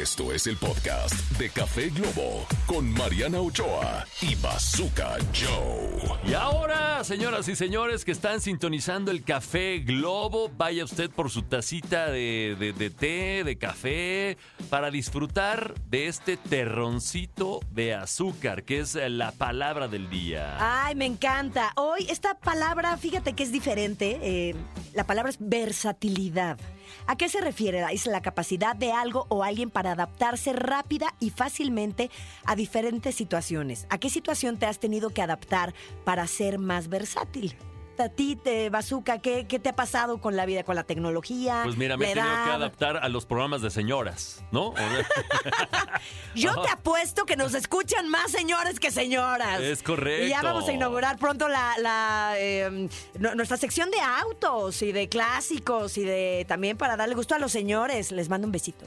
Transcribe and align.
Esto 0.00 0.32
es 0.32 0.46
el 0.46 0.56
podcast 0.56 1.12
de 1.38 1.50
Café 1.50 1.90
Globo 1.90 2.46
con 2.66 2.90
Mariana 2.94 3.40
Ochoa 3.40 4.06
y 4.22 4.34
Bazooka 4.36 5.18
Joe. 5.34 6.18
Y 6.26 6.32
ahora, 6.32 7.04
señoras 7.04 7.46
y 7.48 7.56
señores 7.56 8.04
que 8.06 8.12
están 8.12 8.40
sintonizando 8.40 9.10
el 9.10 9.22
Café 9.22 9.80
Globo, 9.80 10.50
vaya 10.56 10.84
usted 10.84 11.10
por 11.10 11.30
su 11.30 11.42
tacita 11.42 12.06
de, 12.10 12.56
de- 12.58 12.72
de 12.72 12.88
té, 12.90 13.42
de 13.44 13.58
café, 13.58 14.38
para 14.70 14.90
disfrutar 14.90 15.74
de 15.90 16.06
este 16.08 16.38
terroncito 16.38 17.60
de 17.70 17.94
azúcar, 17.94 18.62
que 18.64 18.78
es 18.80 18.94
la 18.94 19.32
palabra 19.32 19.88
del 19.88 20.08
día. 20.08 20.56
Ay, 20.86 20.94
me 20.94 21.04
encanta. 21.06 21.72
Hoy 21.76 22.06
esta 22.08 22.38
palabra, 22.38 22.96
fíjate 22.96 23.34
que 23.34 23.42
es 23.42 23.52
diferente. 23.52 24.18
eh, 24.22 24.54
la 24.94 25.04
palabra 25.04 25.30
es 25.30 25.38
versatilidad. 25.40 26.58
¿A 27.06 27.16
qué 27.16 27.28
se 27.28 27.40
refiere? 27.40 27.84
Es 27.92 28.06
la 28.06 28.22
capacidad 28.22 28.76
de 28.76 28.92
algo 28.92 29.26
o 29.28 29.44
alguien 29.44 29.70
para 29.70 29.92
adaptarse 29.92 30.52
rápida 30.52 31.14
y 31.20 31.30
fácilmente 31.30 32.10
a 32.44 32.54
diferentes 32.54 33.14
situaciones. 33.14 33.86
¿A 33.90 33.98
qué 33.98 34.10
situación 34.10 34.58
te 34.58 34.66
has 34.66 34.78
tenido 34.78 35.10
que 35.10 35.22
adaptar 35.22 35.74
para 36.04 36.26
ser 36.26 36.58
más 36.58 36.88
versátil? 36.88 37.56
A 37.98 38.08
ti, 38.08 38.36
te, 38.36 38.68
Bazooka, 38.70 39.18
¿qué, 39.18 39.46
¿qué 39.46 39.58
te 39.60 39.68
ha 39.68 39.76
pasado 39.76 40.20
con 40.20 40.34
la 40.36 40.44
vida, 40.46 40.64
con 40.64 40.74
la 40.74 40.82
tecnología? 40.84 41.60
Pues 41.64 41.76
mira, 41.76 41.96
me 41.96 42.10
he 42.10 42.14
tenido 42.14 42.32
que 42.44 42.50
adaptar 42.50 42.96
a 42.96 43.08
los 43.08 43.26
programas 43.26 43.62
de 43.62 43.70
señoras, 43.70 44.42
¿no? 44.50 44.74
Yo 46.34 46.54
te 46.62 46.68
apuesto 46.70 47.24
que 47.26 47.36
nos 47.36 47.54
escuchan 47.54 48.08
más 48.08 48.30
señores 48.30 48.80
que 48.80 48.90
señoras. 48.90 49.60
Es 49.60 49.82
correcto. 49.82 50.26
Y 50.26 50.30
ya 50.30 50.42
vamos 50.42 50.68
a 50.68 50.72
inaugurar 50.72 51.18
pronto 51.18 51.48
la, 51.48 51.74
la, 51.78 52.34
eh, 52.38 52.88
nu- 53.18 53.34
nuestra 53.34 53.56
sección 53.56 53.90
de 53.90 54.00
autos 54.00 54.82
y 54.82 54.92
de 54.92 55.08
clásicos 55.08 55.96
y 55.98 56.02
de 56.04 56.44
también 56.48 56.76
para 56.76 56.96
darle 56.96 57.14
gusto 57.14 57.34
a 57.34 57.38
los 57.38 57.52
señores. 57.52 58.10
Les 58.12 58.28
mando 58.28 58.46
un 58.46 58.52
besito. 58.52 58.86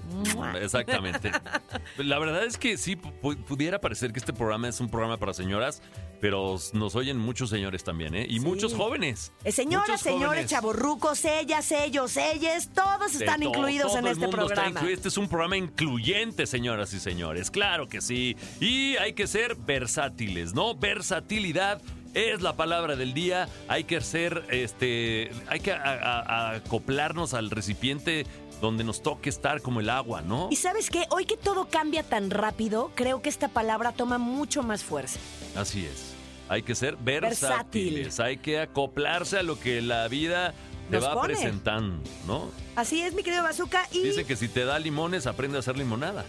Exactamente. 0.59 1.31
La 1.97 2.19
verdad 2.19 2.43
es 2.43 2.57
que 2.57 2.77
sí, 2.77 2.95
pu- 2.97 3.37
pudiera 3.45 3.79
parecer 3.79 4.11
que 4.11 4.19
este 4.19 4.33
programa 4.33 4.67
es 4.67 4.79
un 4.79 4.89
programa 4.89 5.17
para 5.17 5.33
señoras, 5.33 5.81
pero 6.19 6.55
nos 6.73 6.95
oyen 6.95 7.17
muchos 7.17 7.49
señores 7.49 7.83
también, 7.83 8.15
¿eh? 8.15 8.25
Y 8.27 8.39
Sí. 8.39 8.45
muchos 8.45 8.73
jóvenes. 8.73 8.94
Eh, 9.03 9.51
Señoras, 9.51 10.01
señores, 10.01 10.27
jóvenes. 10.27 10.49
chaborrucos, 10.51 11.25
ellas, 11.25 11.71
ellos, 11.71 12.15
ellas, 12.17 12.69
todos 12.73 13.13
De 13.13 13.25
están 13.25 13.41
todo, 13.41 13.49
incluidos 13.49 13.87
todo 13.87 13.99
en 13.99 14.05
el 14.07 14.11
este 14.13 14.27
mundo 14.27 14.41
está 14.43 14.47
programa. 14.55 14.69
incluido. 14.79 14.95
Este 14.95 15.07
es 15.09 15.17
un 15.17 15.27
programa 15.27 15.57
incluyente, 15.57 16.45
señoras 16.47 16.93
y 16.93 16.99
señores. 16.99 17.51
Claro 17.51 17.87
que 17.89 18.01
sí. 18.01 18.35
Y 18.59 18.95
hay 18.97 19.13
que 19.13 19.27
ser 19.27 19.55
versátiles, 19.55 20.53
¿no? 20.53 20.75
Versatilidad 20.75 21.81
es 22.13 22.41
la 22.41 22.55
palabra 22.55 22.95
del 22.95 23.13
día. 23.13 23.49
Hay 23.67 23.83
que 23.83 23.99
ser, 24.01 24.45
este, 24.49 25.31
hay 25.47 25.59
que 25.59 25.73
a- 25.73 25.81
a- 25.83 26.21
a 26.21 26.55
acoplarnos 26.55 27.33
al 27.33 27.49
recipiente 27.51 28.25
donde 28.61 28.85
nos 28.85 29.03
toque 29.03 29.29
estar 29.29 29.61
como 29.61 29.81
el 29.81 29.89
agua, 29.89 30.21
¿no? 30.21 30.47
Y 30.49 30.55
sabes 30.55 30.89
qué, 30.89 31.05
hoy 31.09 31.25
que 31.25 31.35
todo 31.35 31.67
cambia 31.69 32.03
tan 32.03 32.31
rápido, 32.31 32.91
creo 32.95 33.21
que 33.21 33.27
esta 33.27 33.49
palabra 33.49 33.91
toma 33.91 34.17
mucho 34.17 34.63
más 34.63 34.81
fuerza. 34.83 35.19
Así 35.57 35.85
es. 35.85 36.14
Hay 36.49 36.61
que 36.61 36.75
ser 36.75 36.95
Versátil. 36.97 37.93
versátiles. 37.95 38.19
Hay 38.19 38.37
que 38.37 38.59
acoplarse 38.59 39.37
a 39.39 39.43
lo 39.43 39.59
que 39.59 39.81
la 39.81 40.07
vida 40.07 40.53
te 40.89 40.97
Nos 40.97 41.05
va 41.05 41.13
pone. 41.13 41.33
presentando, 41.33 42.07
¿no? 42.27 42.51
Así 42.75 43.01
es, 43.01 43.13
mi 43.13 43.23
querido 43.23 43.41
Bazooka. 43.43 43.87
Y 43.91 44.01
Dice 44.01 44.25
que 44.25 44.35
si 44.35 44.47
te 44.47 44.63
da 44.65 44.77
limones, 44.77 45.25
aprende 45.27 45.57
a 45.57 45.59
hacer 45.61 45.77
limonada. 45.77 46.23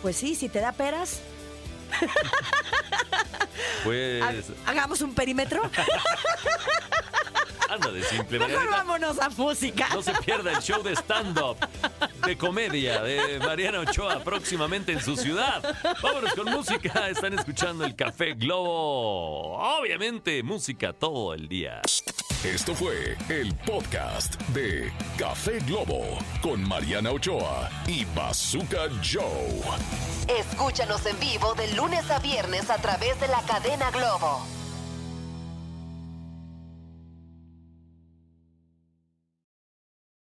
pues 0.00 0.16
sí, 0.16 0.34
si 0.34 0.48
te 0.48 0.60
da 0.60 0.72
peras, 0.72 1.20
Pues, 3.84 4.22
ha- 4.22 4.70
hagamos 4.70 5.00
un 5.02 5.14
perímetro. 5.14 5.62
anda 7.70 7.90
de 7.90 8.02
simple. 8.02 8.38
Mejor 8.38 8.68
vámonos 8.70 9.18
a 9.18 9.28
música. 9.30 9.88
No 9.92 10.02
se 10.02 10.12
pierda 10.24 10.52
el 10.52 10.58
show 10.62 10.82
de 10.82 10.92
stand-up, 10.96 11.56
de 12.28 12.36
comedia 12.36 13.00
de 13.00 13.38
Mariana 13.38 13.80
Ochoa 13.80 14.22
próximamente 14.22 14.92
en 14.92 15.00
su 15.00 15.16
ciudad. 15.16 15.62
Vámonos 16.02 16.34
con 16.34 16.44
música. 16.50 17.08
Están 17.08 17.32
escuchando 17.32 17.86
el 17.86 17.96
Café 17.96 18.34
Globo. 18.34 19.56
Obviamente, 19.56 20.42
música 20.42 20.92
todo 20.92 21.32
el 21.32 21.48
día. 21.48 21.80
Esto 22.44 22.74
fue 22.74 23.16
el 23.30 23.54
podcast 23.54 24.38
de 24.48 24.92
Café 25.16 25.60
Globo 25.60 26.18
con 26.42 26.62
Mariana 26.68 27.12
Ochoa 27.12 27.70
y 27.86 28.04
Bazooka 28.14 28.90
Joe. 29.02 29.62
Escúchanos 30.38 31.06
en 31.06 31.18
vivo 31.18 31.54
de 31.54 31.74
lunes 31.76 32.10
a 32.10 32.18
viernes 32.18 32.68
a 32.68 32.76
través 32.76 33.18
de 33.20 33.28
la 33.28 33.40
cadena 33.40 33.90
Globo. 33.90 34.57